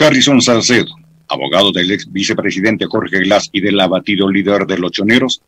[0.00, 0.94] Harrison Salcedo,
[1.28, 5.42] abogado del ex vicepresidente Jorge Glass y del abatido líder de los choneros,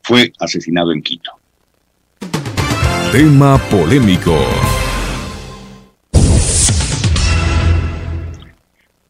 [0.00, 1.32] fue asesinado en Quito.
[3.10, 4.38] Tema polémico.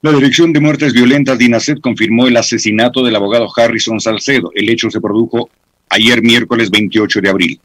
[0.01, 4.51] La Dirección de Muertes Violentas de confirmó el asesinato del abogado Harrison Salcedo.
[4.55, 5.51] El hecho se produjo
[5.91, 7.61] ayer miércoles 28 de abril.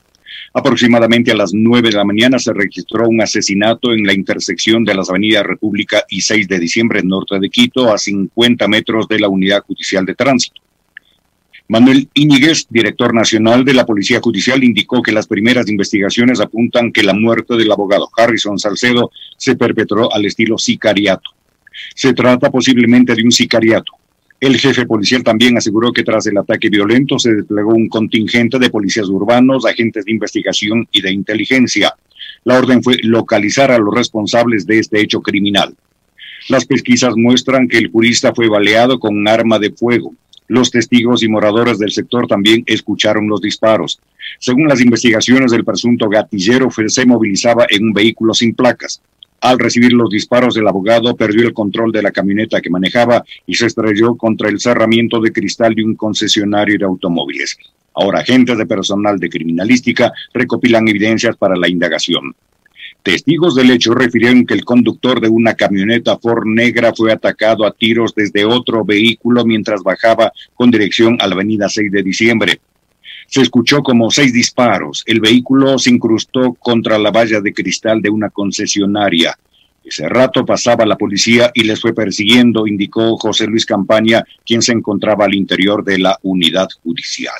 [0.53, 4.93] Aproximadamente a las 9 de la mañana se registró un asesinato en la intersección de
[4.93, 9.29] las avenidas República y 6 de diciembre, norte de Quito, a 50 metros de la
[9.29, 10.61] Unidad Judicial de Tránsito.
[11.69, 17.01] Manuel Íñiguez, director nacional de la Policía Judicial, indicó que las primeras investigaciones apuntan que
[17.01, 21.29] la muerte del abogado Harrison Salcedo se perpetró al estilo sicariato.
[21.95, 23.93] Se trata posiblemente de un sicariato.
[24.41, 28.71] El jefe policial también aseguró que tras el ataque violento se desplegó un contingente de
[28.71, 31.93] policías urbanos, agentes de investigación y de inteligencia.
[32.43, 35.75] La orden fue localizar a los responsables de este hecho criminal.
[36.49, 40.15] Las pesquisas muestran que el jurista fue baleado con un arma de fuego.
[40.47, 43.99] Los testigos y moradores del sector también escucharon los disparos.
[44.39, 49.03] Según las investigaciones, el presunto gatillero se movilizaba en un vehículo sin placas.
[49.41, 53.55] Al recibir los disparos del abogado, perdió el control de la camioneta que manejaba y
[53.55, 57.57] se estrelló contra el cerramiento de cristal de un concesionario de automóviles.
[57.95, 62.35] Ahora agentes de personal de criminalística recopilan evidencias para la indagación.
[63.01, 67.71] Testigos del hecho refirieron que el conductor de una camioneta Ford negra fue atacado a
[67.71, 72.59] tiros desde otro vehículo mientras bajaba con dirección a la avenida 6 de diciembre.
[73.31, 75.03] Se escuchó como seis disparos.
[75.05, 79.39] El vehículo se incrustó contra la valla de cristal de una concesionaria.
[79.85, 84.73] Ese rato pasaba la policía y les fue persiguiendo, indicó José Luis Campaña, quien se
[84.73, 87.39] encontraba al interior de la unidad judicial.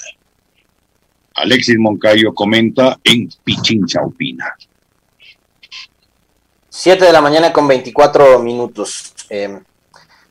[1.36, 4.56] Alexis Moncayo comenta en Pichincha Opina.
[6.70, 9.14] Siete de la mañana con 24 minutos.
[9.30, 9.60] Eh,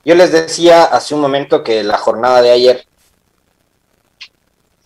[0.07, 2.87] yo les decía hace un momento que la jornada de ayer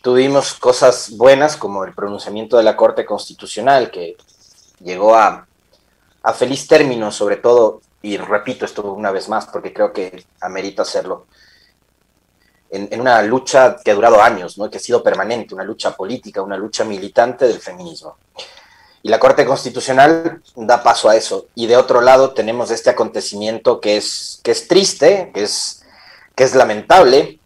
[0.04, 4.18] tuvimos cosas buenas como el pronunciamiento de la Corte Constitucional que
[4.80, 5.46] llegó a,
[6.34, 11.24] feliz término, sobre todo, y repito esto una vez más porque creo que amerita hacerlo,
[12.68, 14.68] en, una lucha que ha durado años, ¿no?
[14.68, 18.18] que ha sido permanente, una lucha política, una lucha militante del feminismo.
[19.02, 21.46] Y la Corte Constitucional da paso a eso.
[21.54, 25.82] Y de otro lado tenemos este acontecimiento que es, que es triste, que es,
[26.34, 27.38] que es lamentable,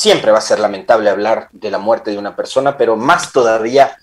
[0.00, 3.98] siempre va a ser lamentable hablar de la muerte de una persona, pero más todavía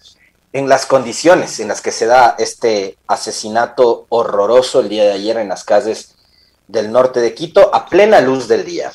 [0.53, 5.37] en las condiciones en las que se da este asesinato horroroso el día de ayer
[5.37, 6.13] en las calles
[6.67, 8.91] del norte de Quito a plena luz del día.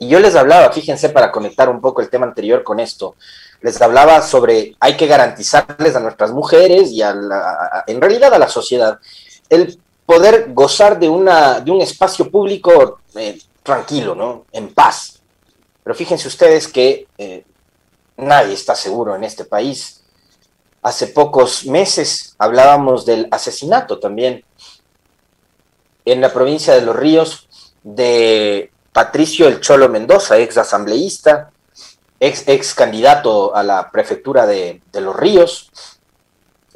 [0.00, 3.14] Y yo les hablaba, fíjense para conectar un poco el tema anterior con esto,
[3.60, 7.14] les hablaba sobre hay que garantizarles a nuestras mujeres y a
[7.86, 8.98] en realidad a la sociedad
[9.48, 14.46] el poder gozar de, una, de un espacio público eh, tranquilo, ¿no?
[14.50, 15.17] En paz,
[15.88, 17.46] pero fíjense ustedes que eh,
[18.18, 20.02] nadie está seguro en este país.
[20.82, 24.44] Hace pocos meses hablábamos del asesinato también
[26.04, 27.48] en la provincia de Los Ríos
[27.82, 31.52] de Patricio El Cholo Mendoza, ex asambleísta,
[32.20, 35.70] ex, ex candidato a la prefectura de, Los Ríos,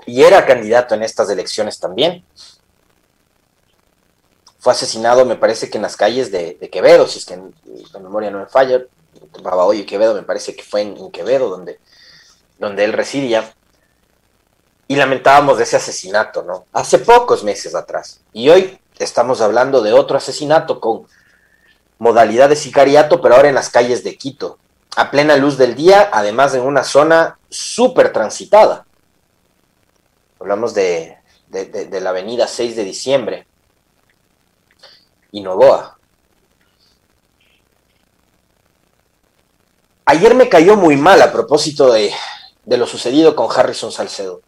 [0.06, 2.25] y era candidato en estas elecciones también.
[4.59, 7.39] Fue asesinado, me parece que en las calles de, Quevedo, si es que
[7.93, 8.81] la memoria no me falla,
[9.43, 11.78] Babahoyo y Quevedo, me parece que fue en, Quevedo donde,
[12.59, 13.53] donde él residía,
[14.88, 16.66] y lamentábamos de ese asesinato, ¿no?
[16.72, 18.21] Hace pocos meses atrás.
[18.32, 21.06] Y hoy estamos hablando de otro asesinato con
[21.99, 24.59] modalidad de sicariato, pero ahora en las calles de Quito,
[24.97, 28.84] a plena luz del día, además en una zona súper transitada.
[30.41, 31.16] Hablamos de,
[31.49, 33.47] de, la avenida 6 de diciembre
[35.31, 35.99] y Novoa.
[40.12, 42.12] Ayer me cayó muy mal a propósito de,
[42.67, 44.43] lo sucedido con Harrison Salcedo.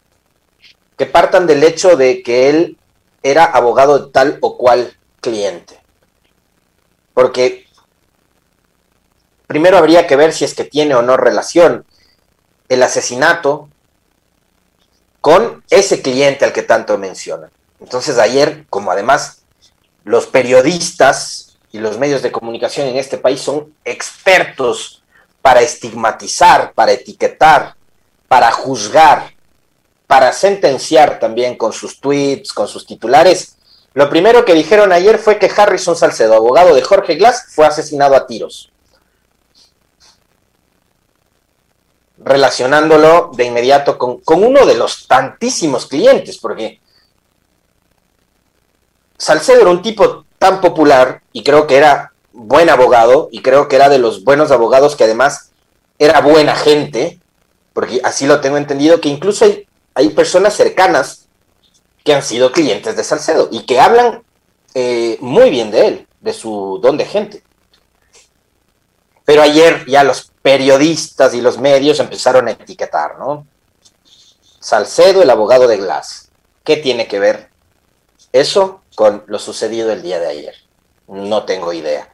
[0.99, 2.77] Que partan del hecho de que él
[3.23, 5.81] era abogado de tal o cual cliente.
[7.15, 7.67] Porque
[9.47, 11.87] primero habría que ver si es que tiene o no relación
[12.69, 13.71] el asesinato
[15.23, 17.51] con ese cliente al que tanto menciona.
[17.81, 19.45] Entonces ayer, como además
[20.05, 25.01] los periodistas y los medios de comunicación en este país son expertos
[25.45, 27.77] para estigmatizar, para etiquetar,
[28.29, 29.35] para juzgar,
[30.07, 33.59] para sentenciar también con sus tweets, con sus titulares.
[33.93, 38.17] Lo primero que dijeron ayer fue que Harrison Salcedo, abogado de Jorge Glass, fue asesinado
[38.17, 38.73] a tiros.
[42.17, 46.81] Relacionándolo de inmediato con, con uno de los tantísimos clientes, porque
[49.19, 53.77] Salcedo era un tipo tan popular y creo que era buen abogado y creo que
[53.77, 55.53] era de los buenos abogados que además
[55.99, 57.21] era buena gente,
[57.73, 59.47] porque así lo tengo entendido, que incluso
[59.95, 61.29] hay, personas cercanas
[62.05, 64.23] que han sido clientes de Salcedo y que hablan
[64.75, 67.43] eh, muy bien de él, de su don de gente.
[69.25, 73.47] Pero ayer ya los periodistas y los medios empezaron a etiquetar, ¿no?
[74.61, 76.31] Salcedo, el abogado de Glass.
[76.65, 77.49] ¿Qué tiene que ver
[78.33, 80.55] eso con lo sucedido el día de ayer?
[81.07, 82.14] No tengo idea.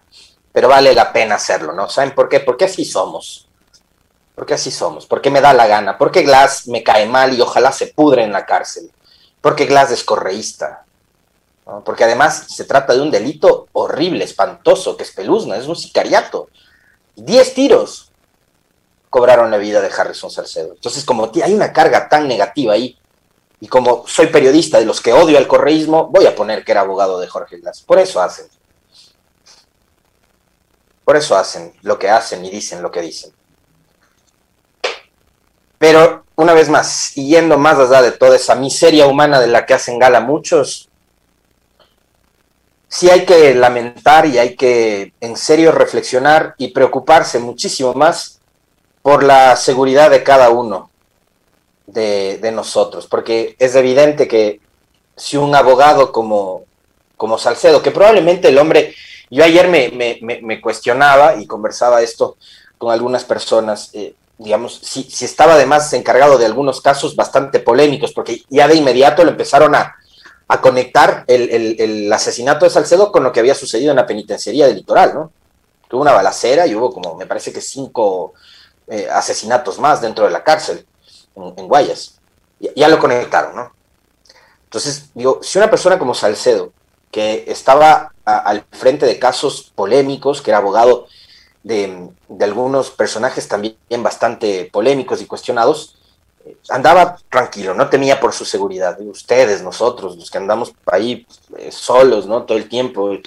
[0.52, 1.88] Pero vale la pena hacerlo, ¿no?
[1.88, 2.40] ¿Saben por qué?
[2.40, 3.48] Porque así somos.
[4.34, 5.06] Porque así somos.
[5.06, 5.96] Porque me da la gana.
[5.96, 8.90] Porque Glass me cae mal y ojalá se pudre en la cárcel.
[9.40, 10.84] Porque Glass es correísta.
[11.84, 16.48] Porque además se trata de un delito horrible, espantoso, que es peluzna, es un sicariato.
[17.14, 18.10] Diez tiros
[19.08, 20.72] cobraron la vida de Harrison Salcedo.
[20.72, 22.98] Entonces, como hay una carga tan negativa ahí,
[23.60, 26.80] y como soy periodista de los que odio al correísmo, voy a poner que era
[26.80, 27.82] abogado de Jorge Glass.
[27.82, 28.46] Por eso hacen.
[31.10, 33.32] Por eso hacen lo que hacen y dicen lo que dicen.
[35.76, 39.74] Pero, una vez más, yendo más allá de toda esa miseria humana de la que
[39.74, 40.88] hacen gala muchos,
[42.86, 48.38] sí hay que lamentar y hay que en serio reflexionar y preocuparse muchísimo más
[49.02, 50.92] por la seguridad de cada uno
[51.88, 54.60] de, nosotros, porque es evidente que
[55.16, 56.66] si un abogado como,
[57.16, 58.94] como Salcedo, que probablemente el hombre,
[59.30, 62.36] yo ayer me, cuestionaba y conversaba esto
[62.78, 68.42] con algunas personas, eh, digamos, si, estaba además encargado de algunos casos bastante polémicos, porque
[68.48, 69.96] ya de inmediato lo empezaron a,
[70.60, 75.14] conectar el, asesinato de Salcedo con lo que había sucedido en la penitenciaría del litoral,
[75.14, 75.32] ¿no?
[75.86, 78.34] Tuvo una balacera y hubo como, me parece que cinco
[78.88, 80.84] eh, asesinatos más dentro de la cárcel
[81.36, 82.18] en, Guayas.
[82.58, 83.72] Ya, lo conectaron, ¿no?
[84.64, 86.72] Entonces, digo, si una persona como Salcedo,
[87.10, 91.06] que estaba al frente de casos polémicos, que era abogado
[91.62, 95.96] de, de algunos personajes también bastante polémicos y cuestionados,
[96.68, 98.98] andaba tranquilo, no temía por su seguridad.
[99.00, 102.44] Ustedes, nosotros, los que andamos ahí eh, solos, ¿no?
[102.44, 103.18] Todo el tiempo,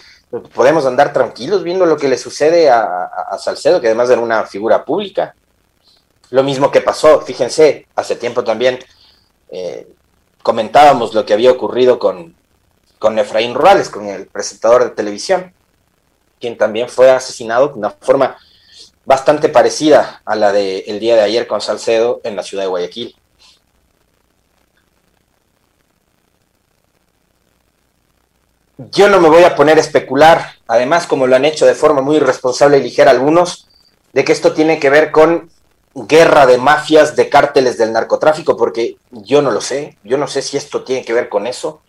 [0.53, 3.09] podemos andar tranquilos viendo lo que le sucede a,
[3.39, 5.35] Salcedo, que además era una figura pública.
[6.29, 8.79] Lo mismo que pasó, fíjense, hace tiempo también
[9.49, 9.87] eh,
[10.41, 12.35] comentábamos lo que había ocurrido con,
[13.03, 15.51] con Efraín Rurales, con el presentador de televisión,
[16.39, 18.37] quien también fue asesinado de una forma
[19.03, 23.13] bastante parecida a la del día de ayer con Salcedo en la ciudad de Guayaquil.
[28.77, 31.99] Yo no me voy a poner a especular, además como lo han hecho de forma
[31.99, 33.67] muy irresponsable y ligera algunos,
[34.13, 35.51] de que esto tiene que ver con
[35.93, 40.41] guerra de mafias, de cárteles del narcotráfico, porque yo no lo sé, yo no sé
[40.41, 41.81] si esto tiene que ver con eso.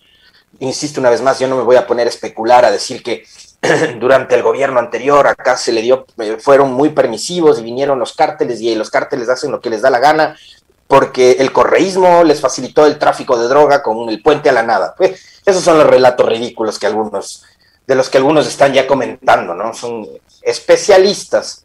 [0.60, 3.24] Insisto una vez más, yo no me voy a poner a especular, a decir que
[3.98, 8.14] durante el gobierno anterior acá se le dio, eh, fueron muy permisivos y vinieron los
[8.14, 10.36] cárteles y los cárteles hacen lo que les da la gana
[10.86, 14.94] porque el correísmo les facilitó el tráfico de droga con el puente a la nada.
[14.96, 17.42] Pues, esos son los relatos ridículos que algunos,
[17.86, 19.72] de los que algunos están ya comentando, ¿no?
[19.74, 20.06] Son
[20.42, 21.64] especialistas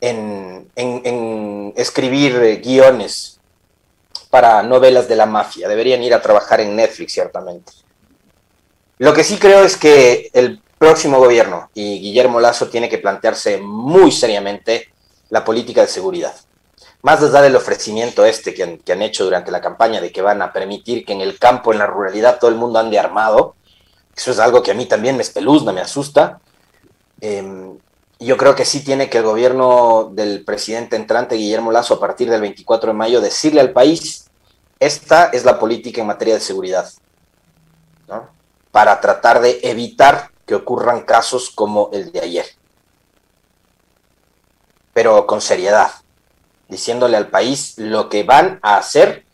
[0.00, 3.35] en, en escribir eh, guiones
[4.36, 5.66] para novelas de la mafia.
[5.66, 7.72] Deberían ir a trabajar en Netflix, ciertamente.
[8.98, 13.56] Lo que sí creo es que el próximo gobierno y Guillermo Lazo tiene que plantearse
[13.56, 14.90] muy seriamente
[15.30, 16.34] la política de seguridad.
[17.00, 20.20] Más allá del ofrecimiento este que han, que han, hecho durante la campaña de que
[20.20, 23.54] van a permitir que en el campo, en la ruralidad, todo el mundo ande armado,
[24.14, 26.40] eso es algo que a mí también me espeluzna, me asusta.
[27.22, 27.78] Em,
[28.18, 32.28] yo creo que sí tiene que el gobierno del presidente entrante, Guillermo Lazo, a partir
[32.28, 34.25] del 24 de mayo, decirle al país,
[34.78, 36.90] esta es la política en materia de seguridad,
[38.08, 38.28] ¿no?
[38.70, 42.46] para tratar de evitar que ocurran casos como el de ayer.
[44.92, 45.90] Pero con seriedad,
[46.68, 49.24] diciéndole al país lo que van a hacer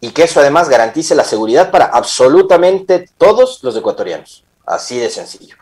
[0.00, 4.44] y que eso además garantice la seguridad para absolutamente todos los ecuatorianos.
[4.64, 5.56] Así de sencillo.